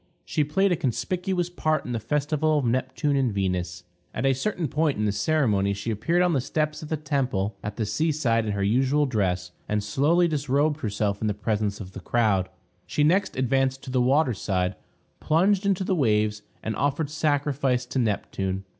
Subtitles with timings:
[0.25, 3.83] She played a conspicuous part in the festival of Neptune and Venus.
[4.15, 7.55] At a certain point in the ceremony she appeared on the steps of the temple
[7.63, 11.79] at the sea side in her usual dress, and slowly disrobed herself in the presence
[11.79, 12.49] of the crowd.
[12.87, 14.73] She next advanced to the water side,
[15.19, 18.63] plunged into the waves, and offered sacrifice to Neptune.